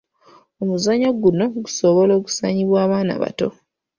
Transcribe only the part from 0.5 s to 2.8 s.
Omuzannyo guno gusobola okuzannyibwa